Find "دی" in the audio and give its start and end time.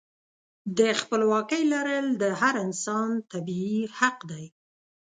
4.31-4.45